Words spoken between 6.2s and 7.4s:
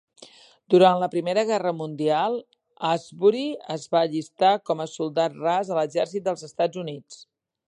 dels Estats Units.